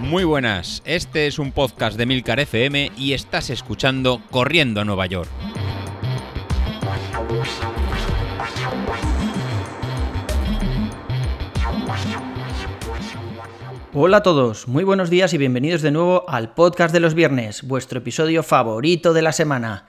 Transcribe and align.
Muy 0.00 0.24
buenas, 0.24 0.82
este 0.86 1.26
es 1.26 1.38
un 1.38 1.52
podcast 1.52 1.98
de 1.98 2.06
Milcar 2.06 2.40
FM 2.40 2.92
y 2.96 3.12
estás 3.12 3.50
escuchando 3.50 4.22
Corriendo 4.30 4.80
a 4.80 4.84
Nueva 4.84 5.04
York. 5.06 5.28
Hola 13.92 14.18
a 14.18 14.22
todos, 14.22 14.68
muy 14.68 14.84
buenos 14.84 15.10
días 15.10 15.34
y 15.34 15.38
bienvenidos 15.38 15.82
de 15.82 15.90
nuevo 15.90 16.24
al 16.28 16.54
podcast 16.54 16.92
de 16.94 17.00
los 17.00 17.14
viernes, 17.14 17.62
vuestro 17.62 17.98
episodio 17.98 18.42
favorito 18.42 19.12
de 19.12 19.22
la 19.22 19.32
semana. 19.32 19.86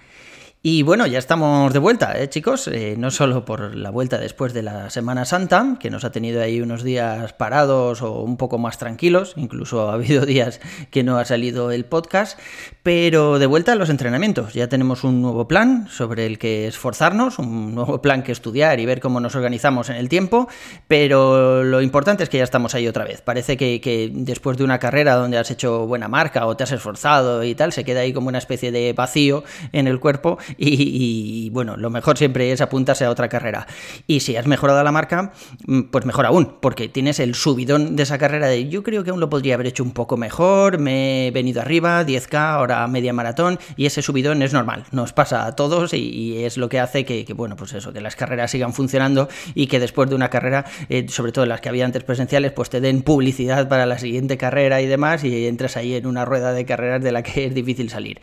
Y 0.61 0.83
bueno, 0.83 1.07
ya 1.07 1.19
estamos 1.19 1.71
de 1.71 1.79
vuelta, 1.79 2.19
¿eh, 2.19 2.27
chicos. 2.27 2.67
Eh, 2.67 2.95
no 2.97 3.11
solo 3.11 3.45
por 3.45 3.77
la 3.77 3.91
vuelta 3.91 4.17
después 4.17 4.51
de 4.51 4.61
la 4.61 4.89
Semana 4.89 5.23
Santa, 5.23 5.77
que 5.79 5.89
nos 5.89 6.03
ha 6.03 6.11
tenido 6.11 6.41
ahí 6.41 6.59
unos 6.59 6.83
días 6.83 7.31
parados 7.31 8.01
o 8.01 8.19
un 8.19 8.35
poco 8.35 8.57
más 8.57 8.77
tranquilos, 8.77 9.35
incluso 9.37 9.89
ha 9.89 9.93
habido 9.93 10.25
días 10.25 10.59
que 10.91 11.01
no 11.01 11.17
ha 11.17 11.23
salido 11.23 11.71
el 11.71 11.85
podcast, 11.85 12.37
pero 12.83 13.39
de 13.39 13.45
vuelta 13.45 13.71
a 13.71 13.75
los 13.75 13.89
entrenamientos. 13.89 14.53
Ya 14.53 14.67
tenemos 14.67 15.05
un 15.05 15.21
nuevo 15.21 15.47
plan 15.47 15.87
sobre 15.89 16.25
el 16.25 16.37
que 16.37 16.67
esforzarnos, 16.67 17.39
un 17.39 17.73
nuevo 17.73 18.01
plan 18.01 18.21
que 18.21 18.33
estudiar 18.33 18.81
y 18.81 18.85
ver 18.85 18.99
cómo 18.99 19.21
nos 19.21 19.35
organizamos 19.35 19.89
en 19.89 19.95
el 19.95 20.09
tiempo, 20.09 20.49
pero 20.89 21.63
lo 21.63 21.81
importante 21.81 22.23
es 22.23 22.27
que 22.27 22.39
ya 22.39 22.43
estamos 22.43 22.75
ahí 22.75 22.85
otra 22.85 23.05
vez. 23.05 23.21
Parece 23.21 23.55
que, 23.55 24.11
después 24.13 24.57
de 24.57 24.65
una 24.65 24.79
carrera 24.79 25.15
donde 25.15 25.37
has 25.37 25.51
hecho 25.51 25.87
buena 25.87 26.09
marca 26.09 26.45
o 26.47 26.57
te 26.57 26.65
has 26.65 26.73
esforzado 26.73 27.45
y 27.45 27.55
tal, 27.55 27.71
se 27.71 27.85
queda 27.85 28.01
ahí 28.01 28.11
como 28.11 28.27
una 28.27 28.39
especie 28.39 28.73
de 28.73 28.91
vacío 28.91 29.45
en 29.71 29.87
el 29.87 30.01
cuerpo 30.01 30.37
y, 30.57 31.49
bueno, 31.51 31.77
lo 31.77 31.89
mejor 31.89 32.17
siempre 32.17 32.51
es 32.51 32.61
apuntarse 32.61 33.05
a 33.05 33.09
otra 33.09 33.29
carrera. 33.29 33.67
Y 34.07 34.21
si 34.21 34.35
has 34.35 34.47
mejorado 34.47 34.83
la 34.83 34.91
marca, 34.91 35.33
mm, 35.65 35.83
pues 35.83 36.05
mejor 36.05 36.25
aún, 36.25 36.57
porque 36.61 36.89
tienes 36.89 37.19
el 37.19 37.35
subidón 37.35 37.95
de 37.95 38.03
esa 38.03 38.17
carrera 38.17 38.47
de 38.47 38.69
yo 38.69 38.83
creo 38.83 39.03
que 39.03 39.11
aún 39.11 39.19
lo 39.19 39.29
podría 39.29 39.55
haber 39.55 39.67
hecho 39.67 39.83
un 39.83 39.91
poco 39.91 40.17
mejor, 40.17 40.79
me 40.79 41.27
he 41.27 41.31
venido 41.31 41.61
arriba, 41.61 42.03
10K, 42.05 42.35
ahora 42.35 42.87
media 42.87 43.13
maratón, 43.13 43.59
y 43.75 43.85
ese 43.85 44.01
subidón 44.01 44.41
es 44.41 44.53
normal, 44.53 44.85
nos 44.91 45.13
pasa 45.13 45.45
a 45.45 45.55
todos 45.55 45.93
y, 45.93 46.29
es 46.39 46.57
lo 46.57 46.69
que 46.69 46.79
hace 46.79 47.05
que, 47.05 47.25
bueno, 47.33 47.55
pues 47.55 47.73
eso, 47.73 47.91
que 47.91 48.01
las 48.01 48.15
carreras 48.15 48.51
sigan 48.51 48.73
funcionando 48.73 49.29
y 49.55 49.67
que 49.67 49.79
después 49.79 50.09
de 50.09 50.15
una 50.15 50.29
carrera, 50.29 50.65
eh, 50.89 51.07
sobre 51.09 51.31
todo 51.31 51.45
las 51.45 51.61
que 51.61 51.69
había 51.69 51.85
antes 51.85 52.03
presenciales, 52.03 52.51
pues 52.51 52.69
te 52.69 52.81
den 52.81 53.01
publicidad 53.01 53.67
para 53.67 53.85
la 53.85 53.97
siguiente 53.97 54.37
carrera 54.37 54.81
y 54.81 54.87
demás 54.87 55.23
y 55.23 55.47
entras 55.47 55.77
ahí 55.77 55.95
en 55.95 56.05
una 56.05 56.25
rueda 56.25 56.53
de 56.53 56.65
carreras 56.65 57.03
de 57.03 57.11
la 57.11 57.23
que 57.23 57.45
es 57.45 57.53
difícil 57.53 57.89
salir. 57.89 58.21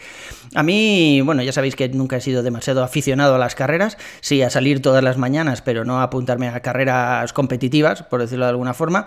A 0.54 0.62
mí, 0.62 1.20
bueno, 1.22 1.42
ya 1.42 1.52
sabéis 1.52 1.76
que 1.76 1.88
nunca 1.88 2.15
he 2.16 2.20
sido 2.20 2.42
demasiado 2.42 2.82
aficionado 2.82 3.34
a 3.34 3.38
las 3.38 3.54
carreras, 3.54 3.98
sí 4.20 4.42
a 4.42 4.50
salir 4.50 4.82
todas 4.82 5.02
las 5.02 5.16
mañanas, 5.16 5.62
pero 5.62 5.84
no 5.84 6.00
a 6.00 6.04
apuntarme 6.04 6.48
a 6.48 6.60
carreras 6.60 7.32
competitivas, 7.32 8.02
por 8.02 8.20
decirlo 8.20 8.44
de 8.44 8.50
alguna 8.50 8.74
forma, 8.74 9.06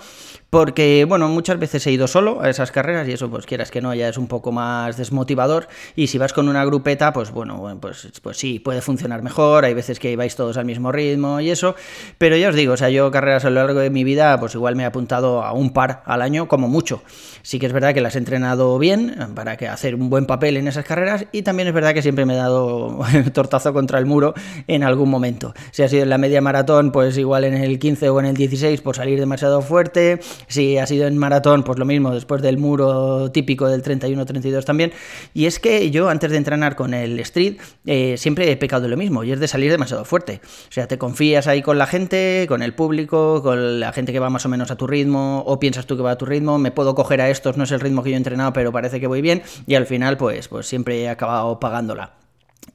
porque, 0.50 1.06
bueno, 1.08 1.28
muchas 1.28 1.60
veces 1.60 1.86
he 1.88 1.92
ido 1.92 2.08
solo 2.08 2.42
a 2.42 2.50
esas 2.50 2.72
carreras 2.72 3.08
y 3.08 3.14
eso, 3.14 3.30
pues 3.30 3.46
quieras 3.46 3.72
que 3.72 3.82
no, 3.82 3.94
ya 3.94 4.10
es 4.10 4.18
un 4.18 4.28
poco 4.28 4.52
más 4.52 4.98
desmotivador, 4.98 5.68
y 5.96 6.08
si 6.08 6.18
vas 6.18 6.34
con 6.34 6.50
una 6.50 6.66
grupeta, 6.66 7.14
pues 7.14 7.32
bueno, 7.32 7.78
pues, 7.82 8.08
pues 8.22 8.38
sí, 8.38 8.60
puede 8.60 8.82
funcionar 8.82 9.22
mejor, 9.22 9.66
hay 9.66 9.74
veces 9.74 10.00
que 10.00 10.16
vais 10.16 10.36
todos 10.36 10.58
al 10.58 10.66
mismo 10.66 10.92
ritmo 10.92 11.40
y 11.40 11.50
eso, 11.50 11.76
pero 12.18 12.36
ya 12.38 12.50
os 12.50 12.56
digo, 12.56 12.74
o 12.74 12.78
sea, 12.78 12.90
yo 12.90 13.12
carreras 13.12 13.46
a 13.46 13.50
lo 13.50 13.56
largo 13.56 13.80
de 13.80 13.90
mi 13.90 14.04
vida, 14.04 14.40
pues 14.40 14.56
igual 14.56 14.76
me 14.76 14.84
he 14.84 14.86
apuntado 14.86 15.44
a 15.44 15.54
un 15.54 15.72
par 15.72 16.04
al 16.06 16.22
año 16.22 16.48
como 16.48 16.68
mucho. 16.68 17.02
Sí 17.42 17.60
que 17.60 17.66
es 17.66 17.74
verdad 17.74 17.94
que 17.94 18.02
las 18.02 18.16
he 18.16 18.20
entrenado 18.20 18.78
bien 18.80 19.16
para 19.36 19.58
que 19.58 19.68
hacer 19.68 19.96
un 19.96 20.10
buen 20.10 20.26
papel 20.26 20.58
en 20.58 20.68
esas 20.68 20.86
carreras 20.86 21.26
y 21.32 21.42
también 21.44 21.68
es 21.68 21.74
verdad 21.74 21.94
que 21.94 22.02
siempre 22.02 22.26
me 22.26 22.34
he 22.34 22.38
dado 22.38 22.99
tortazo 23.34 23.74
contra 23.74 24.00
el 24.00 24.06
muro 24.06 24.34
en 24.68 24.84
algún 24.84 25.10
momento. 25.10 25.54
Si 25.72 25.84
ha 25.84 25.90
sido 25.90 26.04
en 26.04 26.10
la 26.10 26.18
media 26.18 26.42
maratón, 26.42 26.92
pues 26.92 27.18
igual 27.18 27.44
en 27.44 27.56
el 27.56 27.80
15 27.80 28.10
o 28.10 28.20
en 28.20 28.26
el 28.26 28.36
16 28.36 28.82
por 28.82 28.96
salir 28.96 29.20
demasiado 29.20 29.62
fuerte. 29.62 30.20
Si 30.48 30.78
ha 30.78 30.86
sido 30.86 31.08
en 31.08 31.18
maratón, 31.18 31.64
pues 31.64 31.80
lo 31.80 31.86
mismo, 31.86 32.14
después 32.14 32.42
del 32.42 32.58
muro 32.58 33.32
típico 33.32 33.68
del 33.68 33.84
31-32 33.84 34.64
también. 34.64 34.92
Y 35.34 35.46
es 35.46 35.60
que 35.60 35.92
yo 35.92 36.10
antes 36.10 36.32
de 36.32 36.38
entrenar 36.38 36.76
con 36.76 36.94
el 36.94 37.20
street 37.20 37.58
eh, 37.86 38.16
siempre 38.18 38.52
he 38.52 38.58
pecado 38.58 38.84
de 38.84 38.90
lo 38.90 38.98
mismo 38.98 39.24
y 39.24 39.32
es 39.32 39.40
de 39.40 39.48
salir 39.48 39.72
demasiado 39.72 40.06
fuerte. 40.06 40.42
O 40.44 40.72
sea, 40.72 40.88
te 40.88 40.98
confías 40.98 41.48
ahí 41.48 41.62
con 41.62 41.78
la 41.78 41.86
gente, 41.86 42.46
con 42.48 42.62
el 42.62 42.74
público, 42.74 43.42
con 43.42 43.80
la 43.80 43.94
gente 43.94 44.12
que 44.12 44.20
va 44.20 44.30
más 44.30 44.46
o 44.46 44.50
menos 44.50 44.72
a 44.72 44.76
tu 44.76 44.88
ritmo 44.88 45.44
o 45.46 45.60
piensas 45.60 45.86
tú 45.86 45.96
que 45.98 46.04
va 46.04 46.12
a 46.12 46.18
tu 46.18 46.26
ritmo, 46.26 46.58
me 46.58 46.72
puedo 46.72 46.96
coger 46.96 47.22
a 47.22 47.30
estos, 47.30 47.58
no 47.58 47.64
es 47.64 47.72
el 47.72 47.80
ritmo 47.80 48.04
que 48.04 48.12
yo 48.12 48.16
he 48.16 48.18
entrenado, 48.18 48.54
pero 48.54 48.72
parece 48.72 49.00
que 49.00 49.08
voy 49.08 49.22
bien 49.22 49.42
y 49.68 49.76
al 49.76 49.86
final 49.86 50.18
pues, 50.18 50.48
pues 50.48 50.68
siempre 50.68 51.02
he 51.02 51.10
acabado 51.10 51.60
pagándola. 51.60 52.14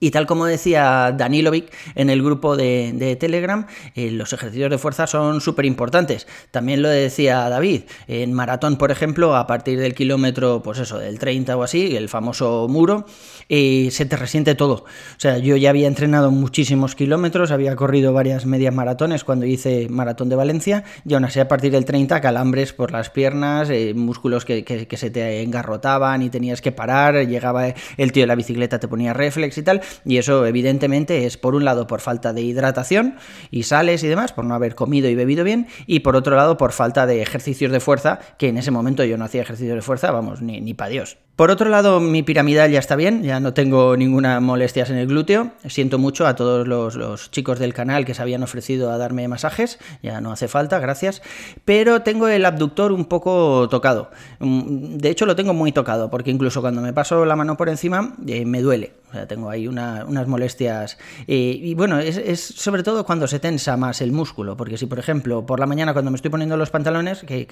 Y 0.00 0.10
tal 0.10 0.26
como 0.26 0.46
decía 0.46 1.12
Danilovic 1.16 1.72
en 1.94 2.10
el 2.10 2.22
grupo 2.22 2.56
de, 2.56 3.16
Telegram, 3.18 3.66
eh, 3.94 4.10
los 4.10 4.32
ejercicios 4.32 4.70
de 4.70 4.78
fuerza 4.78 5.06
son 5.06 5.40
súper 5.40 5.64
importantes. 5.64 6.26
También 6.50 6.82
lo 6.82 6.88
decía 6.88 7.48
David. 7.48 7.82
En 8.08 8.32
maratón, 8.32 8.76
por 8.76 8.90
ejemplo, 8.90 9.36
a 9.36 9.46
partir 9.46 9.78
del 9.78 9.94
kilómetro, 9.94 10.62
pues 10.62 10.78
eso, 10.78 10.98
del 10.98 11.18
30 11.18 11.56
o 11.56 11.62
así, 11.62 11.96
el 11.96 12.08
famoso 12.08 12.66
muro, 12.68 13.06
eh, 13.48 13.88
se 13.90 14.06
te 14.06 14.16
resiente 14.16 14.54
todo. 14.54 14.74
O 14.74 15.18
sea, 15.18 15.38
yo 15.38 15.56
ya 15.56 15.70
había 15.70 15.86
entrenado 15.86 16.30
muchísimos 16.30 16.94
kilómetros, 16.94 17.50
había 17.50 17.76
corrido 17.76 18.12
varias 18.12 18.46
medias 18.46 18.74
maratones 18.74 19.24
cuando 19.24 19.46
hice 19.46 19.88
maratón 19.88 20.28
de 20.28 20.36
Valencia, 20.36 20.84
y 21.06 21.14
aún 21.14 21.24
así 21.24 21.40
a 21.40 21.48
partir 21.48 21.72
del 21.72 21.84
30, 21.84 22.20
calambres 22.20 22.72
por 22.72 22.90
las 22.90 23.10
piernas, 23.10 23.70
eh, 23.70 23.92
músculos 23.94 24.44
que, 24.44 24.64
que 24.64 24.96
se 24.96 25.10
te 25.10 25.42
engarrotaban 25.42 26.22
y 26.22 26.30
tenías 26.30 26.60
que 26.60 26.72
parar, 26.72 27.26
llegaba 27.26 27.68
el 27.96 28.12
tío 28.12 28.22
de 28.22 28.26
la 28.26 28.34
bicicleta, 28.34 28.78
te 28.78 28.88
ponía 28.88 29.12
reflex 29.12 29.58
y 29.58 29.62
tal 29.62 29.82
y 30.04 30.18
eso 30.18 30.46
evidentemente 30.46 31.26
es 31.26 31.36
por 31.36 31.54
un 31.54 31.64
lado 31.64 31.86
por 31.86 32.00
falta 32.00 32.32
de 32.32 32.42
hidratación 32.42 33.16
y 33.50 33.64
sales 33.64 34.02
y 34.04 34.08
demás, 34.08 34.32
por 34.32 34.44
no 34.44 34.54
haber 34.54 34.74
comido 34.74 35.08
y 35.08 35.14
bebido 35.14 35.44
bien, 35.44 35.66
y 35.86 36.00
por 36.00 36.16
otro 36.16 36.36
lado 36.36 36.56
por 36.56 36.72
falta 36.72 37.06
de 37.06 37.22
ejercicios 37.22 37.72
de 37.72 37.80
fuerza, 37.80 38.18
que 38.38 38.48
en 38.48 38.58
ese 38.58 38.70
momento 38.70 39.04
yo 39.04 39.18
no 39.18 39.24
hacía 39.24 39.42
ejercicios 39.42 39.76
de 39.76 39.82
fuerza, 39.82 40.10
vamos, 40.10 40.42
ni, 40.42 40.60
ni 40.60 40.74
para 40.74 40.90
Dios. 40.90 41.18
Por 41.36 41.50
otro 41.50 41.68
lado, 41.68 41.98
mi 41.98 42.22
piramidal 42.22 42.70
ya 42.70 42.78
está 42.78 42.94
bien, 42.94 43.24
ya 43.24 43.40
no 43.40 43.54
tengo 43.54 43.96
ninguna 43.96 44.38
molestias 44.38 44.90
en 44.90 44.98
el 44.98 45.08
glúteo. 45.08 45.50
Siento 45.66 45.98
mucho 45.98 46.28
a 46.28 46.36
todos 46.36 46.68
los, 46.68 47.30
chicos 47.32 47.58
del 47.58 47.74
canal 47.74 48.04
que 48.04 48.14
se 48.14 48.22
habían 48.22 48.44
ofrecido 48.44 48.92
a 48.92 48.98
darme 48.98 49.26
masajes, 49.26 49.80
ya 50.00 50.20
no 50.20 50.30
hace 50.30 50.46
falta, 50.46 50.78
gracias. 50.78 51.22
Pero 51.64 52.02
tengo 52.02 52.28
el 52.28 52.44
abductor 52.44 52.92
un 52.92 53.06
poco 53.06 53.68
tocado. 53.68 54.12
Mm, 54.38 54.98
de 54.98 55.10
hecho, 55.10 55.26
lo 55.26 55.34
tengo 55.34 55.54
muy 55.54 55.72
tocado, 55.72 56.08
porque 56.08 56.30
incluso 56.30 56.60
cuando 56.60 56.80
me 56.80 56.92
paso 56.92 57.24
la 57.24 57.34
mano 57.34 57.56
por 57.56 57.68
encima, 57.68 58.14
eh, 58.28 58.44
me 58.44 58.62
duele. 58.62 58.92
Tengo 59.28 59.50
ahí 59.50 59.68
unas 59.68 60.26
molestias. 60.26 60.98
Eh, 61.26 61.58
y 61.62 61.74
bueno, 61.74 61.98
es, 61.98 62.40
sobre 62.40 62.82
todo 62.82 63.04
cuando 63.04 63.26
se 63.26 63.38
tensa 63.38 63.76
más 63.76 64.00
el 64.00 64.12
músculo, 64.12 64.56
porque 64.56 64.76
si, 64.76 64.86
por 64.86 64.98
ejemplo, 64.98 65.46
por 65.46 65.60
la 65.60 65.66
mañana 65.66 65.92
cuando 65.92 66.10
me 66.10 66.16
estoy 66.16 66.30
poniendo 66.30 66.56
los 66.56 66.70
pantalones, 66.70 67.22
que, 67.22 67.44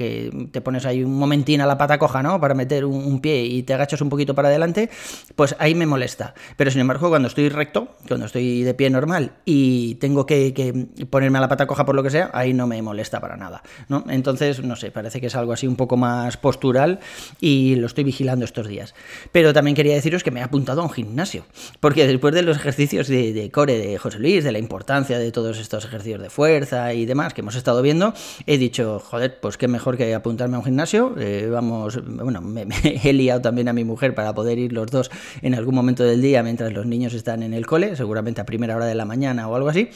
te 0.50 0.60
pones 0.60 0.86
ahí 0.86 1.04
un 1.04 1.14
momentín 1.14 1.60
a 1.60 1.66
la 1.66 1.78
pata 1.78 1.98
coja, 1.98 2.22
¿no? 2.22 2.40
Para 2.40 2.54
meter 2.54 2.84
un, 2.84 3.20
pie 3.20 3.44
y 3.44 3.62
agachas 3.72 4.00
un 4.00 4.08
poquito 4.08 4.34
para 4.34 4.48
adelante, 4.48 4.90
pues 5.36 5.56
ahí 5.58 5.74
me 5.74 5.86
molesta. 5.86 6.34
Pero 6.56 6.70
sin 6.70 6.80
embargo, 6.80 7.08
cuando 7.08 7.28
estoy 7.28 7.48
recto, 7.48 7.88
cuando 8.06 8.26
estoy 8.26 8.62
de 8.62 8.74
pie 8.74 8.90
normal 8.90 9.32
y 9.44 9.96
tengo 9.96 10.26
que, 10.26 10.88
ponerme 11.10 11.38
a 11.38 11.40
la 11.40 11.48
pata 11.48 11.66
coja 11.66 11.84
por 11.84 11.94
lo 11.94 12.02
que 12.02 12.10
sea, 12.10 12.30
ahí 12.32 12.52
no 12.54 12.66
me 12.66 12.80
molesta 12.82 13.20
para 13.20 13.36
nada. 13.36 13.62
¿no? 13.88 14.04
Entonces, 14.08 14.62
no 14.62 14.76
sé, 14.76 14.90
parece 14.90 15.20
que 15.20 15.26
es 15.26 15.36
algo 15.36 15.52
así 15.52 15.66
un 15.66 15.76
poco 15.76 15.96
más 15.96 16.36
postural 16.36 17.00
y 17.40 17.76
lo 17.76 17.86
estoy 17.86 18.04
vigilando 18.04 18.44
estos 18.44 18.66
días. 18.66 18.94
Pero 19.32 19.52
también 19.52 19.74
quería 19.74 19.94
deciros 19.94 20.22
que 20.22 20.30
me 20.30 20.40
he 20.40 20.42
apuntado 20.42 20.82
a 20.82 20.84
un 20.84 20.90
gimnasio, 20.90 21.44
porque 21.80 22.06
después 22.06 22.34
de 22.34 22.42
los 22.42 22.56
ejercicios 22.56 23.08
de, 23.08 23.50
core 23.52 23.78
de 23.78 23.98
José 23.98 24.18
Luis, 24.18 24.44
de 24.44 24.52
la 24.52 24.58
importancia 24.58 25.18
de 25.18 25.32
todos 25.32 25.58
estos 25.58 25.84
ejercicios 25.84 26.20
de 26.20 26.30
fuerza 26.30 26.94
y 26.94 27.06
demás 27.06 27.34
que 27.34 27.40
hemos 27.40 27.54
estado 27.54 27.82
viendo, 27.82 28.14
he 28.46 28.58
dicho, 28.58 29.00
joder, 29.00 29.38
pues 29.40 29.56
qué 29.56 29.68
mejor 29.68 29.96
que 29.96 30.14
apuntarme 30.14 30.56
a 30.56 30.58
un 30.58 30.64
gimnasio. 30.64 31.14
Eh, 31.18 31.48
vamos, 31.50 32.00
bueno, 32.04 32.40
me 32.40 32.66
he 32.82 33.12
liado 33.12 33.40
también 33.40 33.61
a 33.68 33.72
mi 33.72 33.84
mujer 33.84 34.14
para 34.14 34.34
poder 34.34 34.58
ir 34.58 34.72
los 34.72 34.86
dos 34.90 35.10
en 35.42 35.54
algún 35.54 35.74
momento 35.74 36.04
del 36.04 36.22
día 36.22 36.42
mientras 36.42 36.72
los 36.72 36.86
niños 36.86 37.14
están 37.14 37.42
en 37.42 37.54
el 37.54 37.66
cole, 37.66 37.96
seguramente 37.96 38.40
a 38.40 38.44
primera 38.44 38.76
hora 38.76 38.86
de 38.86 38.94
la 38.94 39.04
mañana 39.04 39.48
o 39.48 39.54
algo 39.56 39.68
así. 39.68 39.90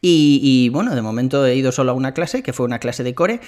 Y, 0.00 0.68
bueno, 0.70 0.94
de 0.94 1.02
momento 1.02 1.46
he 1.46 1.54
ido 1.54 1.70
solo 1.72 1.92
a 1.92 1.94
una 1.94 2.12
clase, 2.12 2.42
que 2.42 2.52
fue 2.52 2.66
una 2.66 2.78
clase 2.78 3.04
de 3.04 3.14
core, 3.14 3.40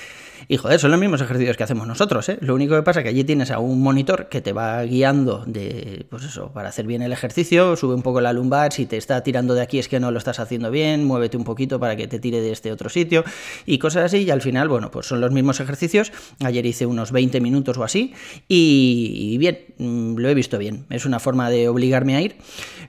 y 0.47 0.57
joder, 0.57 0.79
son 0.79 0.93
los 0.93 1.01
mismos 1.01 1.21
ejercicios 1.21 1.57
que 1.57 1.65
hacemos 1.65 1.87
nosotros, 1.87 2.29
¿eh? 2.29 2.39
Lo 2.41 2.55
único 2.55 2.77
que 2.77 2.83
pasa 2.83 3.01
es 3.01 3.05
que 3.05 3.11
allí 3.11 3.25
tienes 3.25 3.51
a 3.51 3.59
un 3.59 3.83
monitor 3.83 4.29
que 4.29 4.41
te 4.41 4.53
va 4.53 4.83
guiando 4.85 5.45
de, 5.47 6.07
pues 6.09 6.25
eso, 6.25 6.53
para 6.53 6.69
hacer 6.69 6.87
bien 6.87 7.03
el 7.03 7.13
ejercicio, 7.13 7.77
sube 7.77 7.95
un 7.95 8.03
poco 8.03 8.21
la 8.21 8.33
lumbar, 8.33 8.73
si 8.73 8.87
te 8.87 8.97
está 8.97 9.23
tirando 9.23 9.55
de 9.55 9.63
aquí 9.63 9.79
es 9.81 9.89
que 9.89 9.99
no 9.99 10.13
lo 10.13 10.19
estás 10.19 10.39
haciendo 10.39 10.71
bien, 10.71 11.05
muévete 11.05 11.37
un 11.37 11.45
poquito 11.45 11.81
para 11.81 11.97
que 11.97 12.07
te 12.07 12.21
tire 12.21 12.41
de 12.41 12.53
este 12.53 12.71
otro 12.71 12.89
sitio, 12.89 13.25
y 13.67 13.79
cosas 13.79 14.05
así, 14.05 14.19
y 14.19 14.31
al 14.31 14.41
final, 14.41 14.69
bueno, 14.69 14.91
pues 14.93 15.07
son 15.07 15.21
los 15.21 15.33
mismos 15.33 15.59
ejercicios, 15.59 16.13
ayer 16.41 16.65
hice 16.67 16.87
unos 16.87 17.11
20 17.11 17.41
minutos 17.41 17.77
o 17.79 17.85
así, 17.85 18.15
y, 18.47 19.33
y 19.33 19.39
bien, 19.39 19.59
mm, 19.79 20.17
lo 20.19 20.29
he 20.29 20.35
visto 20.35 20.57
bien, 20.57 20.87
es 20.91 21.05
una 21.05 21.19
forma 21.19 21.51
de 21.51 21.69
obligarme 21.69 22.15
a 22.15 22.23
ir. 22.23 22.37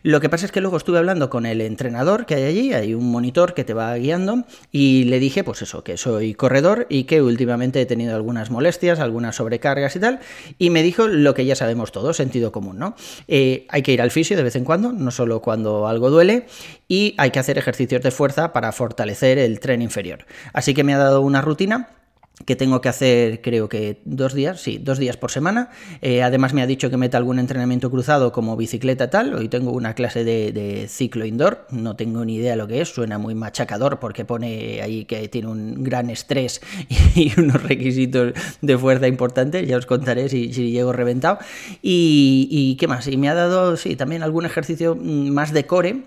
Lo 0.04 0.22
que 0.22 0.30
pasa 0.30 0.46
es 0.46 0.52
que 0.52 0.62
luego 0.62 0.78
estuve 0.78 0.98
hablando 0.98 1.30
con 1.30 1.46
el 1.46 1.60
entrenador 1.62 2.26
que 2.26 2.36
hay 2.36 2.44
allí, 2.44 2.74
hay 2.74 2.94
un 2.94 3.12
monitor, 3.12 3.39
que 3.48 3.64
te 3.64 3.74
va 3.74 3.96
guiando 3.96 4.46
y 4.72 5.06
le 5.06 5.20
dije 5.20 5.44
pues 5.44 5.62
eso, 5.62 5.84
que 5.84 5.98
soy 5.98 6.34
corredor 6.34 6.86
y 6.90 7.06
que 7.06 7.22
últimamente 7.22 7.82
he 7.82 7.86
tenido 7.86 8.16
algunas 8.16 8.52
molestias, 8.52 9.00
algunas 9.00 9.36
sobrecargas 9.36 9.96
y 9.96 10.00
tal, 10.00 10.20
y 10.58 10.70
me 10.70 10.84
dijo 10.84 11.08
lo 11.08 11.34
que 11.34 11.46
ya 11.46 11.56
sabemos 11.56 11.92
todos, 11.92 12.18
sentido 12.18 12.52
común, 12.52 12.78
¿no? 12.78 12.96
Eh, 13.28 13.66
hay 13.70 13.82
que 13.82 13.94
ir 13.94 14.02
al 14.02 14.12
fisio 14.12 14.38
de 14.38 14.44
vez 14.44 14.56
en 14.56 14.66
cuando, 14.66 14.92
no 14.92 15.12
solo 15.12 15.42
cuando 15.42 15.88
algo 15.88 16.10
duele, 16.10 16.48
y 16.88 17.16
hay 17.18 17.32
que 17.32 17.40
hacer 17.40 17.58
ejercicios 17.58 18.02
de 18.02 18.12
fuerza 18.12 18.54
para 18.54 18.72
fortalecer 18.72 19.38
el 19.38 19.60
tren 19.60 19.82
inferior. 19.82 20.26
Así 20.54 20.74
que 20.74 20.84
me 20.84 20.94
ha 20.94 20.98
dado 20.98 21.22
una 21.22 21.42
rutina 21.42 21.90
que 22.46 22.56
tengo 22.56 22.82
que 22.82 22.90
hacer 22.90 23.42
creo 23.42 23.70
que 23.70 24.00
dos 24.06 24.34
días, 24.34 24.62
sí, 24.62 24.80
dos 24.82 24.98
días 24.98 25.18
por 25.18 25.32
semana. 25.32 25.70
Eh, 26.02 26.24
además 26.24 26.54
me 26.54 26.62
ha 26.62 26.68
dicho 26.68 26.90
que 26.90 26.98
meta 26.98 27.18
algún 27.18 27.40
entrenamiento 27.40 27.92
cruzado 27.92 28.32
como 28.32 28.56
bicicleta 28.56 29.10
tal. 29.10 29.34
Hoy 29.34 29.50
tengo 29.50 29.72
una 29.72 29.94
clase 29.94 30.24
de, 30.24 30.88
ciclo 30.88 31.26
indoor, 31.26 31.68
no 31.72 31.96
tengo 31.96 32.26
ni 32.26 32.36
idea 32.36 32.56
lo 32.56 32.68
que 32.68 32.82
es, 32.82 32.90
suena 32.90 33.18
muy 33.18 33.36
machacador 33.36 34.00
porque 34.00 34.26
pone 34.26 34.82
ahí 34.82 35.06
que 35.06 35.28
tiene 35.28 35.48
un 35.48 35.84
gran 35.84 36.10
estrés 36.10 36.62
y 37.16 37.40
unos 37.40 37.62
requisitos 37.64 38.34
de 38.62 38.78
fuerza 38.78 39.08
importantes, 39.08 39.68
ya 39.68 39.78
os 39.78 39.86
contaré 39.86 40.30
si, 40.30 40.50
llego 40.50 40.94
reventado. 40.94 41.40
Y, 41.82 42.78
qué 42.80 42.88
más, 42.88 43.08
y 43.08 43.18
me 43.18 43.30
ha 43.30 43.34
dado, 43.34 43.78
sí, 43.78 43.96
también 43.96 44.24
algún 44.24 44.46
ejercicio 44.46 44.96
mm, 44.96 45.30
más 45.30 45.54
de 45.54 45.66
core, 45.66 46.04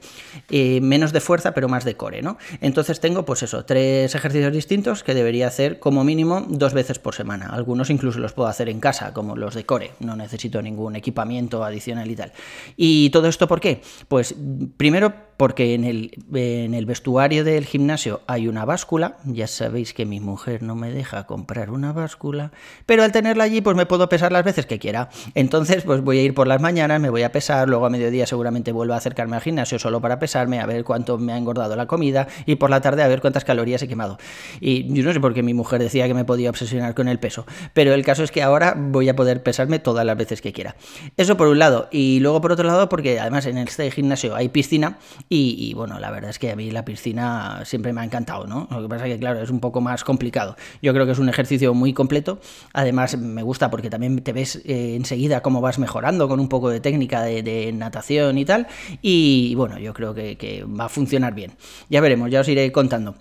eh, 0.50 0.81
menos 0.81 1.12
de 1.12 1.20
fuerza, 1.20 1.52
pero 1.52 1.69
más 1.69 1.85
de 1.85 1.94
core, 1.94 2.23
¿no? 2.23 2.38
Entonces 2.61 3.00
tengo 3.00 3.25
pues 3.25 3.43
eso, 3.43 3.64
tres 3.64 4.14
ejercicios 4.14 4.52
distintos 4.52 5.02
que 5.02 5.14
debería 5.14 5.46
hacer 5.46 5.78
como 5.78 6.05
dos 6.49 6.73
veces 6.73 6.99
por 6.99 7.15
semana. 7.15 7.47
Algunos 7.47 7.91
incluso 7.91 8.19
los 8.19 8.33
puedo 8.33 8.49
hacer 8.49 8.69
en 8.69 8.81
casa, 8.81 9.13
como 9.13 9.37
los 9.37 9.55
de 9.55 9.65
Core. 9.65 9.93
No 10.01 10.17
necesito 10.17 10.63
ningún 10.63 10.97
equipamiento 10.97 11.65
adicional 11.65 12.11
y 12.11 12.17
tal. 12.17 12.33
¿Y 12.77 13.11
todo 13.11 13.29
esto 13.29 13.49
por 13.49 13.61
qué? 13.61 13.83
Pues 14.09 14.35
primero 14.77 15.31
porque 15.43 15.75
en 15.75 15.83
el, 15.83 16.12
en 16.33 16.73
el 16.73 16.87
vestuario 16.87 17.43
del 17.43 17.67
gimnasio 17.67 18.21
hay 18.29 18.47
una 18.47 18.65
báscula. 18.65 19.17
Ya 19.25 19.49
sabéis 19.49 19.93
que 19.93 20.06
mi 20.06 20.21
mujer 20.21 20.62
no 20.62 20.77
me 20.77 20.93
deja 20.93 21.27
comprar 21.27 21.71
una 21.71 21.93
báscula, 21.93 22.53
pero 22.87 23.03
al 23.03 23.11
tenerla 23.11 23.43
allí 23.43 23.61
pues 23.61 23.75
me 23.77 23.85
puedo 23.85 24.09
pesar 24.09 24.31
las 24.31 24.44
veces 24.44 24.67
que 24.67 24.79
quiera. 24.79 25.09
Entonces 25.35 25.83
pues 25.83 26.00
voy 26.00 26.21
a 26.21 26.23
ir 26.23 26.33
por 26.33 26.47
las 26.47 26.61
mañanas, 26.61 27.00
me 27.00 27.11
voy 27.11 27.25
a 27.25 27.33
pesar, 27.33 27.69
luego 27.69 27.87
a 27.87 27.91
mediodía 27.91 28.25
seguramente 28.25 28.71
vuelvo 28.71 28.94
a 28.94 28.99
acercarme 28.99 29.35
al 29.35 29.43
gimnasio 29.43 29.81
solo 29.81 30.00
para 30.00 30.21
pesarme, 30.21 30.61
a 30.61 30.67
ver 30.67 30.85
cuánto 30.85 31.19
me 31.19 31.33
ha 31.33 31.37
engordado 31.37 31.75
la 31.75 31.87
comida 31.87 32.29
y 32.47 32.55
por 32.55 32.71
la 32.71 32.81
tarde 32.81 33.03
a 33.03 33.09
ver 33.09 33.21
cuántas 33.21 33.45
calorías 33.45 33.83
he 33.83 33.88
quemado. 33.88 34.19
Y 34.61 34.95
yo 34.95 35.03
no 35.03 35.12
sé 35.12 35.19
por 35.19 35.35
qué 35.35 35.43
mi 35.43 35.55
mujer 35.55 35.83
decía 35.83 36.06
que 36.06 36.15
me 36.15 36.25
podía 36.25 36.50
obsesionar 36.50 36.95
con 36.95 37.09
el 37.09 37.19
peso, 37.19 37.47
pero 37.75 37.95
el 37.95 38.05
caso 38.05 38.23
es 38.23 38.31
que 38.31 38.45
ahora 38.45 38.77
voy 38.79 39.09
a 39.09 39.17
poder 39.17 39.43
pesarme 39.43 39.81
todas 39.81 40.06
las 40.06 40.17
veces 40.17 40.41
que 40.41 40.53
quiera. 40.53 40.77
Eso 41.17 41.37
por 41.37 41.49
un 41.49 41.59
lado, 41.59 41.88
y 41.91 42.21
luego 42.21 42.41
por 42.41 42.53
otro 42.53 42.65
lado 42.65 42.88
porque 42.88 43.19
además 43.19 43.47
en 43.47 43.59
este 43.59 43.91
gimnasio 43.91 44.37
hay 44.37 44.49
piscina 44.49 44.99
y, 45.34 45.73
bueno, 45.73 45.99
la 45.99 46.11
verdad 46.11 46.29
es 46.29 46.38
que 46.38 46.50
a 46.50 46.56
mí 46.56 46.70
la 46.70 46.84
piscina 46.84 47.62
siempre 47.64 47.93
me 47.94 48.02
ha 48.02 48.05
encantado, 48.05 48.46
¿no? 48.46 48.69
Lo 48.70 48.82
que 48.82 48.88
pasa 48.88 49.06
es 49.06 49.14
que 49.14 49.19
claro, 49.19 49.40
es 49.40 49.49
un 49.49 49.61
poco 49.61 49.81
más 49.81 50.05
complicado. 50.05 50.56
Yo 50.82 50.93
creo 50.93 51.06
que 51.06 51.12
es 51.12 51.19
un 51.19 51.31
ejercicio 51.31 51.73
muy 51.73 51.94
completo, 51.94 52.38
además 52.75 53.17
me 53.17 53.43
gusta 53.43 53.70
porque 53.70 53.88
también 53.88 54.19
te 54.23 54.32
ves 54.34 54.56
eh, 54.64 54.94
enseguida 54.94 55.40
cómo 55.40 55.62
vas 55.62 55.79
mejorando 55.79 56.29
con 56.29 56.38
un 56.38 56.49
poco 56.49 56.69
de 56.69 56.81
técnica 56.81 57.23
de, 57.23 57.73
natación 57.73 58.37
y 58.37 58.44
tal, 58.44 58.67
y 59.00 59.55
bueno, 59.55 59.79
yo 59.79 59.94
creo 59.94 60.14
que 60.14 60.67
va 60.69 60.84
a 60.84 60.88
funcionar 60.88 61.35
bien. 61.35 61.52
Ya 61.88 62.00
veremos, 62.00 62.31
ya 62.31 62.40
os 62.40 62.49
iré 62.49 62.70
contando. 62.70 63.14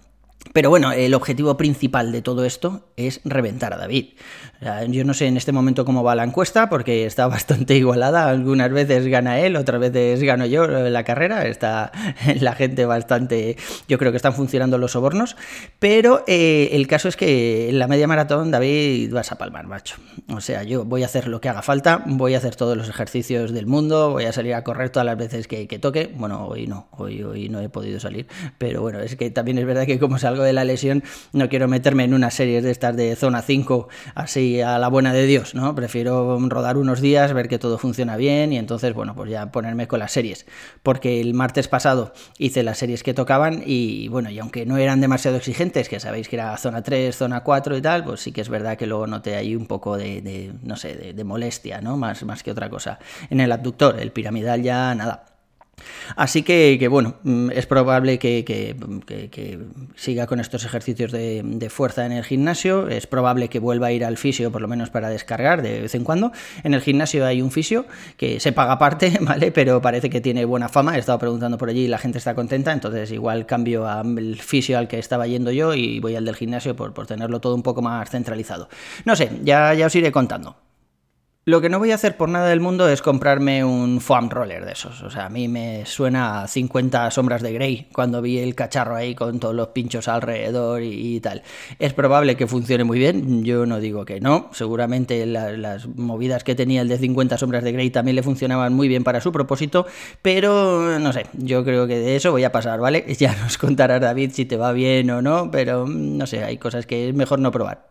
Pero 0.54 0.70
bueno, 0.70 0.92
el 0.92 1.14
objetivo 1.14 1.56
principal 1.56 2.12
de 2.12 2.22
todo 2.22 2.44
esto 2.44 2.92
es 2.98 3.22
reventar 3.24 3.74
a 3.74 3.78
David. 3.78 4.10
yo 4.90 5.06
no 5.06 5.14
sé 5.14 5.28
en 5.28 5.38
este 5.38 5.52
momento 5.52 5.86
cómo 5.86 6.04
va 6.04 6.14
la 6.14 6.24
encuesta, 6.24 6.68
porque 6.70 7.06
está 7.06 7.28
bastante 7.28 7.76
igualada. 7.76 8.28
Algunas 8.30 8.72
veces 8.72 9.08
gana 9.08 9.40
él, 9.40 9.56
otras 9.56 9.80
veces 9.80 10.22
gano 10.24 10.46
yo 10.46 10.68
la 10.68 11.04
carrera. 11.04 11.48
Está 11.48 11.92
la 12.40 12.54
gente 12.54 12.86
bastante. 12.86 13.58
Yo 13.88 13.98
creo 13.98 14.12
que 14.12 14.18
están 14.18 14.34
funcionando 14.34 14.78
los 14.78 14.92
sobornos. 14.92 15.38
Pero 15.80 16.24
eh, 16.28 16.70
el 16.74 16.88
caso 16.88 17.08
es 17.08 17.16
que 17.16 17.70
en 17.70 17.80
la 17.80 17.88
media 17.88 18.08
maratón, 18.08 18.52
David, 18.52 19.14
vas 19.14 19.32
a 19.32 19.38
palmar, 19.38 19.68
macho. 19.68 19.96
O 20.30 20.42
sea, 20.42 20.64
yo 20.64 20.84
voy 20.84 21.04
a 21.04 21.06
hacer 21.06 21.28
lo 21.28 21.40
que 21.40 21.50
haga 21.50 21.62
falta, 21.62 22.04
voy 22.06 22.36
a 22.36 22.40
hacer 22.40 22.56
todos 22.56 22.76
los 22.76 22.90
ejercicios 22.90 23.54
del 23.54 23.68
mundo, 23.68 24.12
voy 24.12 24.26
a 24.26 24.34
salir 24.34 24.54
a 24.54 24.64
correr 24.64 24.90
todas 24.90 25.06
las 25.06 25.18
veces 25.18 25.48
que, 25.48 25.68
toque. 25.80 26.12
Bueno, 26.14 26.46
hoy 26.48 26.68
no, 26.68 26.88
hoy, 26.92 27.24
hoy 27.24 27.48
no 27.48 27.62
he 27.62 27.70
podido 27.70 28.00
salir. 28.00 28.28
Pero 28.58 28.82
bueno, 28.82 29.00
es 29.00 29.16
que 29.16 29.32
también 29.32 29.58
es 29.58 29.66
verdad 29.66 29.86
que 29.86 29.98
como 29.98 30.18
salgo 30.32 30.44
de 30.44 30.54
la 30.54 30.64
lesión, 30.64 31.04
no 31.34 31.50
quiero 31.50 31.68
meterme 31.68 32.04
en 32.04 32.14
una 32.14 32.32
serie 32.32 32.62
de 32.62 32.72
estas 32.72 32.96
de 32.96 33.16
zona 33.16 33.42
5 33.42 33.90
así 34.16 34.62
a 34.62 34.80
la 34.80 34.88
buena 34.88 35.14
de 35.14 35.26
Dios, 35.26 35.54
¿no? 35.56 35.76
Prefiero 35.76 36.40
rodar 36.48 36.78
unos 36.78 37.02
días, 37.02 37.34
ver 37.34 37.48
que 37.48 37.60
todo 37.60 37.78
funciona 37.78 38.16
bien 38.18 38.54
y 38.54 38.58
entonces, 38.58 38.94
bueno, 38.94 39.16
pues 39.16 39.30
ya 39.30 39.52
ponerme 39.52 39.88
con 39.88 40.00
las 40.00 40.12
series. 40.12 40.46
Porque 40.84 41.22
el 41.22 41.34
martes 41.34 41.68
pasado 41.68 42.14
hice 42.38 42.64
las 42.64 42.78
series 42.78 43.04
que 43.04 43.14
tocaban 43.14 43.64
y 43.66 44.08
bueno, 44.08 44.30
y 44.30 44.40
aunque 44.40 44.66
no 44.66 44.78
eran 44.78 45.02
demasiado 45.02 45.38
exigentes, 45.38 45.90
que 45.90 46.00
sabéis 46.00 46.30
que 46.30 46.38
era 46.38 46.56
zona 46.58 46.82
3, 46.82 47.16
zona 47.16 47.44
4 47.44 47.78
y 47.78 47.82
tal, 47.82 48.04
pues 48.04 48.22
sí 48.22 48.32
que 48.32 48.42
es 48.42 48.50
verdad 48.50 48.78
que 48.78 48.88
luego 48.88 49.08
noté 49.08 49.36
ahí 49.36 49.56
un 49.56 49.66
poco 49.66 49.98
de, 49.98 50.54
no 50.64 50.76
sé, 50.78 50.96
de, 50.96 51.14
de 51.14 51.24
molestia, 51.24 51.82
¿no? 51.82 51.98
Más, 51.98 52.24
más 52.24 52.44
que 52.44 52.52
otra 52.52 52.70
cosa. 52.70 53.00
En 53.30 53.40
el 53.40 53.52
abductor, 53.52 54.00
el 54.00 54.12
piramidal 54.12 54.62
ya 54.64 54.96
nada. 54.96 55.31
Así 56.16 56.44
que, 56.44 56.88
bueno, 56.90 57.16
mm, 57.24 57.52
es 57.52 57.66
probable 57.66 58.20
que, 58.20 58.76
siga 59.96 60.28
con 60.28 60.40
estos 60.40 60.66
ejercicios 60.66 61.12
de, 61.12 61.68
fuerza 61.70 62.06
en 62.06 62.12
el 62.12 62.24
gimnasio, 62.24 62.88
es 62.90 63.08
probable 63.08 63.48
que 63.48 63.60
vuelva 63.60 63.88
a 63.88 63.92
ir 63.92 64.04
al 64.04 64.18
fisio 64.18 64.52
por 64.52 64.62
lo 64.62 64.68
menos 64.68 64.90
para 64.90 65.10
descargar 65.10 65.62
de 65.62 65.82
vez 65.82 65.96
en 65.96 66.04
cuando. 66.04 66.32
En 66.64 66.74
el 66.74 66.82
gimnasio 66.82 67.26
hay 67.26 67.42
un 67.42 67.52
fisio 67.52 67.86
que 68.18 68.40
se 68.40 68.52
paga 68.52 68.74
aparte, 68.74 69.18
¿vale? 69.22 69.52
Pero 69.52 69.82
parece 69.82 70.10
que 70.10 70.22
tiene 70.22 70.46
buena 70.46 70.70
fama, 70.70 70.96
he 70.96 71.00
estado 71.00 71.20
preguntando 71.20 71.58
por 71.58 71.70
allí 71.70 71.86
y 71.86 71.88
la 71.88 71.98
gente 71.98 72.18
está 72.18 72.36
contenta, 72.36 72.72
entonces 72.72 73.12
igual 73.12 73.46
cambio 73.46 73.88
al 73.88 74.38
fisio 74.38 74.78
al 74.78 74.88
que 74.88 75.00
estaba 75.00 75.28
yendo 75.28 75.52
yo 75.52 75.74
y 75.74 76.00
voy 76.00 76.16
al 76.16 76.26
del 76.26 76.36
gimnasio 76.36 76.76
por, 76.76 76.94
por 76.94 77.08
tenerlo 77.08 77.40
todo 77.40 77.56
un 77.56 77.64
poco 77.64 77.82
más 77.82 78.10
centralizado. 78.10 78.70
No 79.06 79.16
sé, 79.16 79.30
ya, 79.44 79.74
ya 79.74 79.86
os 79.86 79.96
iré 79.96 80.12
contando. 80.12 80.56
Lo 81.44 81.60
que 81.60 81.70
no 81.70 81.80
voy 81.80 81.90
a 81.90 81.96
hacer 81.96 82.18
por 82.18 82.30
nada 82.30 82.50
del 82.50 82.60
mundo 82.60 82.88
es 82.88 83.02
comprarme 83.02 83.66
un 83.66 84.00
foam 84.00 84.30
roller 84.30 84.64
de 84.64 84.74
esos. 84.74 85.02
O 85.02 85.10
sea, 85.10 85.26
a 85.26 85.30
mí 85.30 85.48
me 85.48 85.88
suena 85.88 86.44
a 86.44 86.48
50 86.48 87.10
sombras 87.10 87.42
de 87.42 87.52
Grey 87.52 87.88
cuando 87.92 88.22
vi 88.22 88.38
el 88.38 88.54
cacharro 88.54 88.96
ahí 88.96 89.16
con 89.16 89.40
todos 89.40 89.56
los 89.56 89.70
pinchos 89.70 90.08
alrededor 90.08 90.84
y, 90.84 91.20
tal. 91.20 91.42
Es 91.80 91.94
probable 91.94 92.38
que 92.38 92.46
funcione 92.46 92.84
muy 92.84 93.00
bien, 93.00 93.44
yo 93.44 93.66
no 93.66 93.80
digo 93.80 94.06
que 94.06 94.22
no. 94.22 94.50
Seguramente 94.52 95.26
las 95.26 95.88
movidas 95.88 96.44
que 96.44 96.54
tenía 96.54 96.84
el 96.84 96.88
de 96.88 97.00
50 97.00 97.40
sombras 97.40 97.64
de 97.64 97.72
Grey 97.72 97.90
también 97.90 98.18
le 98.18 98.22
funcionaban 98.22 98.76
muy 98.76 98.88
bien 98.88 99.04
para 99.04 99.20
su 99.20 99.32
propósito, 99.32 99.88
pero 100.22 101.00
no 101.00 101.12
sé, 101.12 101.26
yo 101.34 101.64
creo 101.64 101.88
que 101.88 101.98
de 101.98 102.18
eso 102.18 102.30
voy 102.30 102.44
a 102.44 102.52
pasar, 102.52 102.80
¿vale? 102.80 103.04
Ya 103.22 103.36
nos 103.36 103.58
contará 103.58 104.00
David 104.00 104.32
si 104.34 104.46
te 104.46 104.58
va 104.58 104.74
bien 104.74 105.10
o 105.10 105.24
no, 105.24 105.50
pero 105.50 105.88
no 105.88 106.28
sé, 106.28 106.44
hay 106.44 106.58
cosas 106.58 106.86
que 106.86 107.10
es 107.10 107.16
mejor 107.16 107.40
no 107.40 107.52
probar. 107.52 107.91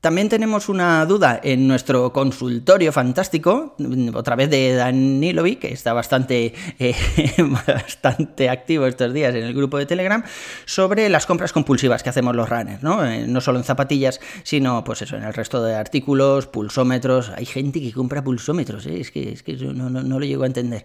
También 0.00 0.30
tenemos 0.30 0.70
una 0.70 1.04
duda 1.04 1.38
en 1.42 1.68
nuestro 1.68 2.10
consultorio 2.10 2.90
fantástico, 2.90 3.76
otra 4.14 4.34
vez 4.34 4.48
de 4.48 4.72
Danilovic, 4.72 5.58
que 5.58 5.72
está 5.74 5.92
bastante, 5.92 6.54
eh, 6.78 6.94
bastante 7.66 8.48
activo 8.48 8.86
estos 8.86 9.12
días 9.12 9.34
en 9.34 9.44
el 9.44 9.52
grupo 9.52 9.76
de 9.76 9.84
Telegram, 9.84 10.24
sobre 10.64 11.10
las 11.10 11.26
compras 11.26 11.52
compulsivas 11.52 12.02
que 12.02 12.08
hacemos 12.08 12.34
los 12.34 12.48
runners, 12.48 12.82
¿no? 12.82 13.04
Eh, 13.04 13.26
no 13.26 13.42
solo 13.42 13.58
en 13.58 13.64
zapatillas, 13.64 14.20
sino 14.42 14.82
pues 14.84 15.02
eso, 15.02 15.18
en 15.18 15.24
el 15.24 15.34
resto 15.34 15.62
de 15.62 15.74
artículos, 15.74 16.46
pulsómetros. 16.46 17.30
Hay 17.36 17.44
gente 17.44 17.82
que 17.82 17.92
compra 17.92 18.24
pulsómetros, 18.24 18.86
¿eh? 18.86 19.00
es 19.00 19.10
que, 19.10 19.32
es 19.32 19.42
que 19.42 19.52
no, 19.56 19.90
no, 19.90 20.18
lo 20.18 20.24
llego 20.24 20.44
a 20.44 20.46
entender. 20.46 20.82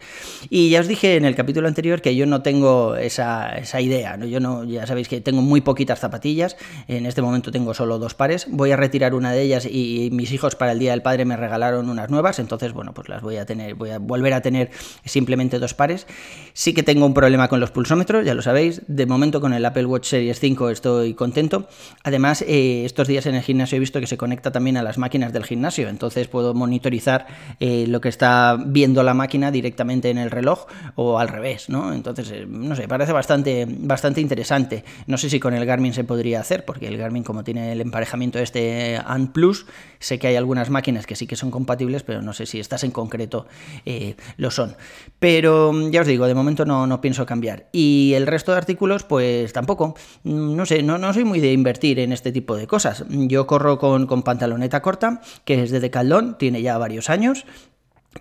Y 0.50 0.72
ya 0.72 0.82
os 0.82 0.90
dije 0.90 1.16
en 1.16 1.24
el 1.24 1.36
capítulo 1.36 1.70
anterior 1.70 2.02
que 2.02 2.18
yo 2.18 2.26
no 2.26 2.42
tengo 2.42 2.98
esa, 2.98 3.56
esa 3.56 3.80
idea, 3.80 4.18
¿no? 4.18 4.26
Yo 4.26 4.42
no, 4.42 4.66
ya 4.66 4.86
sabéis 4.86 5.08
que 5.08 5.22
tengo 5.22 5.42
muy 5.42 5.62
poquitas 5.62 6.02
zapatillas, 6.02 6.58
en 6.90 7.06
este 7.06 7.22
momento 7.22 7.50
tengo 7.50 7.74
solo 7.74 7.98
dos 7.98 8.14
pares, 8.14 8.48
voy 8.50 8.74
a 8.74 8.76
retirar 8.76 9.05
una 9.14 9.32
de 9.32 9.42
ellas 9.42 9.68
y 9.70 10.10
mis 10.12 10.32
hijos 10.32 10.56
para 10.56 10.72
el 10.72 10.80
Día 10.80 10.92
del 10.92 11.02
Padre 11.02 11.26
me 11.26 11.38
regalaron 11.38 11.90
unas 11.90 12.10
nuevas, 12.10 12.40
entonces 12.40 12.74
bueno, 12.74 12.94
pues 12.94 13.10
las 13.10 13.22
voy 13.22 13.38
a 13.38 13.46
tener, 13.46 13.76
voy 13.76 13.92
a 13.92 14.00
volver 14.00 14.34
a 14.34 14.42
tener 14.42 14.72
simplemente 15.04 15.60
dos 15.60 15.74
pares. 15.74 16.08
Sí 16.54 16.74
que 16.74 16.84
tengo 16.84 17.06
un 17.06 17.14
problema 17.14 17.48
con 17.48 17.60
los 17.60 17.72
pulsómetros, 17.72 18.26
ya 18.26 18.34
lo 18.34 18.42
sabéis, 18.42 18.82
de 18.88 19.06
momento 19.06 19.42
con 19.42 19.54
el 19.54 19.66
Apple 19.66 19.86
Watch 19.86 20.08
Series 20.08 20.40
5 20.40 20.70
estoy 20.70 21.14
contento. 21.14 21.68
Además, 22.04 22.44
eh, 22.48 22.84
estos 22.86 23.08
días 23.08 23.26
en 23.26 23.36
el 23.36 23.42
gimnasio 23.42 23.78
he 23.78 23.80
visto 23.80 24.00
que 24.00 24.08
se 24.08 24.18
conecta 24.18 24.52
también 24.52 24.78
a 24.78 24.84
las 24.84 24.98
máquinas 24.98 25.34
del 25.34 25.44
gimnasio, 25.44 25.90
entonces 25.90 26.28
puedo 26.28 26.54
monitorizar 26.54 27.28
eh, 27.60 27.86
lo 27.88 28.02
que 28.02 28.10
está 28.10 28.58
viendo 28.66 29.04
la 29.04 29.14
máquina 29.14 29.52
directamente 29.52 30.10
en 30.10 30.18
el 30.18 30.32
reloj 30.32 30.66
o 30.96 31.20
al 31.20 31.28
revés, 31.28 31.70
¿no? 31.70 31.94
Entonces, 31.94 32.32
eh, 32.32 32.46
no 32.48 32.76
sé, 32.76 32.88
parece 32.88 33.12
bastante, 33.12 33.66
bastante 33.68 34.22
interesante. 34.22 34.84
No 35.08 35.18
sé 35.18 35.30
si 35.30 35.40
con 35.40 35.54
el 35.54 35.66
Garmin 35.66 35.94
se 35.94 36.04
podría 36.04 36.40
hacer, 36.40 36.66
porque 36.66 36.88
el 36.88 36.98
Garmin 36.98 37.24
como 37.24 37.44
tiene 37.44 37.72
el 37.72 37.82
emparejamiento 37.82 38.40
este 38.40 38.95
Plus. 39.34 39.66
Sé 40.00 40.20
que 40.20 40.28
hay 40.28 40.36
algunas 40.36 40.70
máquinas 40.70 41.06
que 41.08 41.16
sí 41.16 41.26
que 41.26 41.36
son 41.36 41.52
compatibles, 41.52 42.04
pero 42.04 42.22
no 42.22 42.34
sé 42.34 42.46
si 42.46 42.60
estas 42.60 42.84
en 42.84 42.92
concreto 42.92 43.48
eh, 43.86 44.16
lo 44.38 44.52
son. 44.52 44.76
Pero 45.20 45.74
mm, 45.74 45.90
ya 45.92 46.02
os 46.02 46.08
digo, 46.08 46.28
de 46.28 46.36
momento 46.36 46.66
no, 46.66 46.86
no, 46.86 47.02
pienso 47.02 47.26
cambiar. 47.26 47.68
Y 47.72 48.14
el 48.16 48.28
resto 48.28 48.52
de 48.52 48.58
artículos, 48.58 49.04
pues 49.04 49.54
tampoco. 49.54 49.96
Mm, 50.24 50.56
no 50.56 50.66
sé, 50.66 50.84
no, 50.84 50.98
no 50.98 51.14
soy 51.14 51.24
muy 51.24 51.40
de 51.40 51.54
invertir 51.54 52.00
en 52.00 52.12
este 52.12 52.32
tipo 52.32 52.56
de 52.56 52.68
cosas. 52.68 53.06
Yo 53.10 53.48
corro 53.48 53.80
con, 53.80 54.06
con 54.06 54.24
pantaloneta 54.24 54.82
corta, 54.82 55.22
que 55.44 55.64
es 55.64 55.72
de 55.72 55.80
Decathlon, 55.80 56.38
tiene 56.38 56.62
ya 56.62 56.78
varios 56.78 57.10
años. 57.10 57.46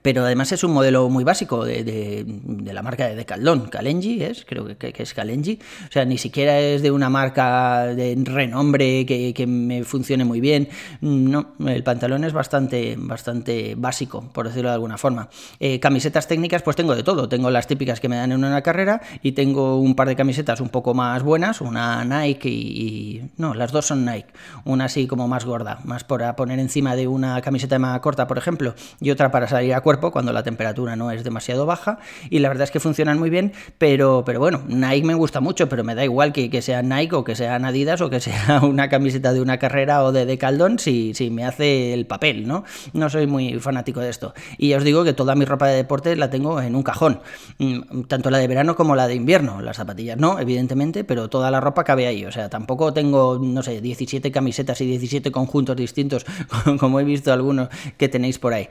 Pero 0.02 0.24
además 0.24 0.52
es 0.52 0.64
un 0.64 0.72
modelo 0.72 1.08
muy 1.08 1.24
básico 1.24 1.64
de, 1.64 2.26
la 2.64 2.82
marca 2.82 3.06
de 3.06 3.14
Decathlon, 3.14 3.68
Kalenji 3.68 4.22
es, 4.22 4.44
creo 4.44 4.66
que, 4.76 4.92
es 4.96 5.14
Kalenji, 5.14 5.58
o 5.88 5.92
sea, 5.92 6.04
ni 6.04 6.18
siquiera 6.18 6.58
es 6.58 6.82
de 6.82 6.90
una 6.90 7.08
marca 7.10 7.86
de 7.86 8.16
renombre 8.24 9.06
que, 9.06 9.44
me 9.46 9.84
funcione 9.84 10.24
muy 10.24 10.40
bien, 10.40 10.68
no, 11.00 11.52
el 11.66 11.82
pantalón 11.82 12.24
es 12.24 12.32
bastante, 12.32 12.96
bastante 12.98 13.74
básico, 13.76 14.30
por 14.32 14.48
decirlo 14.48 14.70
de 14.70 14.74
alguna 14.74 14.98
forma. 14.98 15.28
Eh, 15.60 15.80
camisetas 15.80 16.26
técnicas, 16.26 16.62
pues 16.62 16.76
tengo 16.76 16.94
de 16.96 17.02
todo, 17.02 17.28
tengo 17.28 17.50
las 17.50 17.66
típicas 17.66 18.00
que 18.00 18.08
me 18.08 18.16
dan 18.16 18.32
en 18.32 18.44
una 18.44 18.62
carrera 18.62 19.00
y 19.22 19.32
tengo 19.32 19.78
un 19.78 19.94
par 19.94 20.08
de 20.08 20.16
camisetas 20.16 20.60
un 20.60 20.70
poco 20.70 20.94
más 20.94 21.22
buenas, 21.22 21.60
una 21.60 22.04
Nike 22.04 22.48
y, 22.48 23.30
no, 23.36 23.54
las 23.54 23.70
dos 23.70 23.86
son 23.86 24.04
Nike, 24.04 24.32
una 24.64 24.86
así 24.86 25.06
como 25.06 25.28
más 25.28 25.44
gorda, 25.44 25.78
más 25.84 26.04
para 26.04 26.34
poner 26.36 26.58
encima 26.58 26.96
de 26.96 27.06
una 27.06 27.40
camiseta 27.42 27.78
más 27.78 28.00
corta, 28.00 28.26
por 28.26 28.38
ejemplo, 28.38 28.74
y 29.00 29.10
otra 29.10 29.30
para 29.30 29.46
salir 29.46 29.74
a 29.74 29.83
cuerpo 29.84 30.10
cuando 30.10 30.32
la 30.32 30.42
temperatura 30.42 30.96
no 30.96 31.12
es 31.12 31.22
demasiado 31.22 31.66
baja 31.66 31.98
y 32.30 32.40
la 32.40 32.48
verdad 32.48 32.64
es 32.64 32.70
que 32.72 32.80
funcionan 32.80 33.18
muy 33.18 33.30
bien, 33.30 33.52
pero, 33.78 34.24
pero 34.26 34.40
bueno, 34.40 34.62
Nike 34.66 35.06
me 35.06 35.14
gusta 35.14 35.40
mucho, 35.40 35.68
pero 35.68 35.84
me 35.84 35.94
da 35.94 36.02
igual 36.02 36.32
que, 36.32 36.50
que 36.50 36.62
sea 36.62 36.82
Nike 36.82 37.14
o 37.14 37.22
que 37.22 37.36
sea 37.36 37.56
Adidas 37.56 38.00
o 38.00 38.10
que 38.10 38.20
sea 38.20 38.60
una 38.62 38.88
camiseta 38.88 39.32
de 39.32 39.40
una 39.40 39.58
carrera 39.58 40.02
o 40.04 40.12
de 40.12 40.26
Decaldón 40.26 40.78
si, 40.78 41.14
si 41.14 41.30
me 41.30 41.44
hace 41.44 41.92
el 41.92 42.06
papel, 42.06 42.46
¿no? 42.48 42.64
No 42.92 43.10
soy 43.10 43.26
muy 43.26 43.58
fanático 43.60 44.00
de 44.00 44.10
esto. 44.10 44.34
Y 44.58 44.74
os 44.74 44.84
digo 44.84 45.04
que 45.04 45.12
toda 45.12 45.34
mi 45.34 45.44
ropa 45.44 45.66
de 45.68 45.76
deporte 45.76 46.16
la 46.16 46.30
tengo 46.30 46.60
en 46.60 46.74
un 46.74 46.82
cajón, 46.82 47.20
mm, 47.58 48.02
tanto 48.02 48.30
la 48.30 48.38
de 48.38 48.48
verano 48.48 48.76
como 48.76 48.96
la 48.96 49.06
de 49.06 49.14
invierno, 49.14 49.60
las 49.60 49.76
zapatillas 49.76 50.16
no, 50.16 50.38
evidentemente, 50.38 51.04
pero 51.04 51.28
toda 51.28 51.50
la 51.50 51.60
ropa 51.60 51.84
cabe 51.84 52.06
ahí, 52.06 52.24
o 52.24 52.32
sea, 52.32 52.48
tampoco 52.48 52.92
tengo, 52.92 53.38
no 53.40 53.62
sé, 53.62 53.80
17 53.80 54.30
camisetas 54.32 54.80
y 54.80 54.86
17 54.86 55.30
conjuntos 55.30 55.76
distintos, 55.76 56.24
como 56.78 57.00
he 57.00 57.04
visto 57.04 57.32
algunos 57.32 57.68
que 57.96 58.08
tenéis 58.08 58.38
por 58.38 58.54
ahí. 58.54 58.68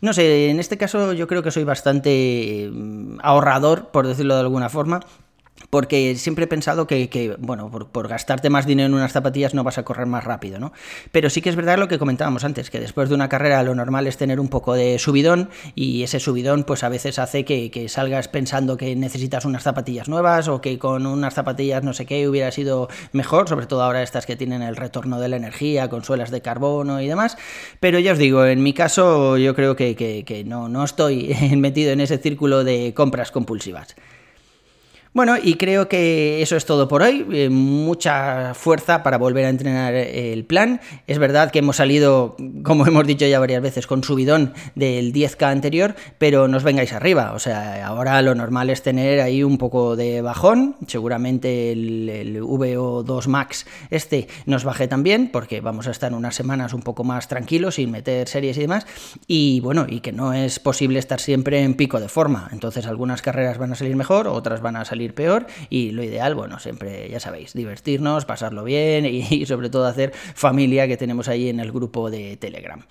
No 0.00 0.12
sé, 0.12 0.50
en 0.56 0.60
este 0.60 0.78
caso 0.78 1.12
yo 1.12 1.26
creo 1.26 1.42
que 1.42 1.50
soy 1.50 1.64
bastante 1.64 2.70
mm, 2.72 3.18
ahorrador, 3.22 3.88
por 3.88 4.06
decirlo 4.06 4.34
de 4.34 4.40
alguna 4.40 4.70
forma, 4.70 5.00
porque 5.70 6.14
siempre 6.16 6.44
he 6.44 6.48
pensado 6.48 6.86
que, 6.86 7.36
bueno, 7.38 7.70
por, 7.70 8.08
gastarte 8.08 8.50
más 8.50 8.66
dinero 8.66 8.86
en 8.86 8.94
unas 8.94 9.12
zapatillas 9.12 9.54
no 9.54 9.64
vas 9.64 9.78
a 9.78 9.84
correr 9.84 10.06
más 10.06 10.24
rápido, 10.24 10.58
¿no? 10.58 10.72
Pero 11.12 11.30
sí 11.30 11.40
que 11.40 11.48
es 11.48 11.56
verdad 11.56 11.78
lo 11.78 11.88
que 11.88 11.98
comentábamos 11.98 12.44
antes, 12.44 12.70
que 12.70 12.78
después 12.78 13.08
de 13.08 13.14
una 13.14 13.28
carrera 13.28 13.62
lo 13.62 13.74
normal 13.74 14.06
es 14.06 14.16
tener 14.16 14.38
un 14.38 14.48
poco 14.48 14.74
de 14.74 14.98
subidón 14.98 15.50
y 15.74 16.02
ese 16.02 16.20
subidón 16.20 16.64
pues 16.64 16.84
a 16.84 16.88
veces 16.88 17.18
hace 17.18 17.44
que, 17.44 17.86
salgas 17.88 18.28
pensando 18.28 18.76
que 18.76 18.96
necesitas 18.96 19.44
unas 19.44 19.62
zapatillas 19.62 20.08
nuevas 20.08 20.48
o 20.48 20.60
que 20.60 20.78
con 20.78 21.06
unas 21.06 21.34
zapatillas 21.34 21.82
no 21.82 21.92
sé 21.92 22.06
qué 22.06 22.28
hubiera 22.28 22.50
sido 22.50 22.88
mejor, 23.12 23.48
sobre 23.48 23.66
todo 23.66 23.82
ahora 23.82 24.02
estas 24.02 24.26
que 24.26 24.36
tienen 24.36 24.62
el 24.62 24.76
retorno 24.76 25.20
de 25.20 25.28
la 25.28 25.36
energía, 25.36 25.88
con 25.88 26.04
suelas 26.04 26.30
de 26.30 26.42
carbono 26.42 27.00
y 27.00 27.06
demás. 27.06 27.36
Pero 27.80 27.98
ya 27.98 28.12
os 28.12 28.18
digo, 28.18 28.44
en 28.44 28.62
mi 28.62 28.72
caso 28.72 29.36
yo 29.38 29.54
creo 29.54 29.76
que, 29.76 29.94
que 29.94 30.44
no, 30.44 30.68
no 30.68 30.84
estoy 30.84 31.34
metido 31.56 31.92
en 31.92 32.00
ese 32.00 32.18
círculo 32.18 32.64
de 32.64 32.92
compras 32.94 33.30
compulsivas. 33.30 33.96
Bueno, 35.16 35.36
y 35.42 35.54
creo 35.54 35.88
que 35.88 36.42
eso 36.42 36.56
es 36.56 36.66
todo 36.66 36.88
por 36.88 37.00
hoy. 37.00 37.26
Eh, 37.32 37.48
mucha 37.48 38.52
fuerza 38.52 39.02
para 39.02 39.16
volver 39.16 39.46
a 39.46 39.48
entrenar 39.48 39.94
el 39.94 40.44
plan. 40.44 40.78
Es 41.06 41.18
verdad 41.18 41.50
que 41.50 41.60
hemos 41.60 41.76
salido, 41.76 42.36
como 42.62 42.86
hemos 42.86 43.06
dicho 43.06 43.24
ya 43.24 43.40
varias 43.40 43.62
veces, 43.62 43.86
con 43.86 44.04
subidón 44.04 44.52
del 44.74 45.14
10K 45.14 45.50
anterior, 45.50 45.94
pero 46.18 46.48
nos 46.48 46.64
vengáis 46.64 46.92
arriba. 46.92 47.32
O 47.32 47.38
sea, 47.38 47.86
ahora 47.86 48.20
lo 48.20 48.34
normal 48.34 48.68
es 48.68 48.82
tener 48.82 49.22
ahí 49.22 49.42
un 49.42 49.56
poco 49.56 49.96
de 49.96 50.20
bajón. 50.20 50.76
Seguramente 50.86 51.72
el, 51.72 52.42
VO2 52.42 53.26
Max 53.26 53.64
este 53.88 54.28
nos 54.44 54.64
baje 54.64 54.86
también, 54.86 55.30
porque 55.32 55.62
vamos 55.62 55.88
a 55.88 55.92
estar 55.92 56.12
unas 56.12 56.34
semanas 56.34 56.74
un 56.74 56.82
poco 56.82 57.04
más 57.04 57.26
tranquilos, 57.26 57.76
sin 57.76 57.90
meter 57.90 58.28
series 58.28 58.58
y 58.58 58.60
demás. 58.60 58.86
Y 59.26 59.60
bueno, 59.60 59.86
y 59.88 60.00
que 60.00 60.12
no 60.12 60.34
es 60.34 60.58
posible 60.58 60.98
estar 60.98 61.20
siempre 61.20 61.62
en 61.62 61.72
pico 61.72 62.00
de 62.00 62.10
forma. 62.10 62.50
Entonces 62.52 62.86
algunas 62.86 63.22
carreras 63.22 63.56
van 63.56 63.72
a 63.72 63.76
salir 63.76 63.96
mejor, 63.96 64.28
otras 64.28 64.60
van 64.60 64.76
a 64.76 64.84
salir 64.84 65.05
peor 65.14 65.46
y 65.70 65.90
lo 65.90 66.02
ideal, 66.02 66.34
bueno, 66.34 66.58
siempre, 66.58 67.08
ya 67.08 67.20
sabéis, 67.20 67.52
divertirnos, 67.54 68.24
pasarlo 68.24 68.64
bien 68.64 69.06
y, 69.06 69.46
sobre 69.46 69.70
todo 69.70 69.86
hacer 69.86 70.12
familia 70.12 70.86
que 70.88 70.96
tenemos 70.96 71.28
ahí 71.28 71.48
en 71.48 71.60
el 71.60 71.72
grupo 71.72 72.10
de 72.10 72.36
Telegram. 72.36 72.82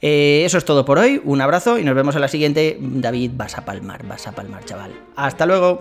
Eh, 0.00 0.42
eso 0.44 0.58
es 0.58 0.64
todo 0.64 0.84
por 0.84 0.98
hoy, 0.98 1.20
un 1.24 1.40
abrazo 1.40 1.78
y 1.78 1.84
nos 1.84 1.94
vemos 1.94 2.14
en 2.14 2.20
la 2.20 2.28
siguiente. 2.28 2.78
David, 2.80 3.32
vas 3.34 3.58
a 3.58 3.64
palmar, 3.64 4.06
vas 4.06 4.26
a 4.26 4.32
palmar, 4.32 4.64
chaval. 4.64 4.92
Hasta 5.16 5.46
luego. 5.46 5.80